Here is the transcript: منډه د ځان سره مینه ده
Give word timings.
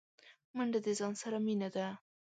منډه 0.55 0.79
د 0.85 0.87
ځان 0.99 1.13
سره 1.21 1.37
مینه 1.45 1.69
ده 1.75 1.85